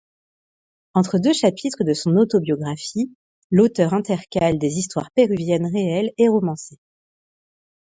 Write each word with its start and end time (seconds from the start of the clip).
Entre 0.95 1.19
deux 1.19 1.31
chapitres 1.31 1.83
de 1.83 1.93
son 1.93 2.17
autobiographie, 2.17 3.13
l'auteur 3.51 3.93
intercale 3.93 4.57
des 4.57 4.79
histoires 4.79 5.11
péruviennes 5.11 5.67
réelles 5.71 6.09
et 6.17 6.27
romancées. 6.27 6.79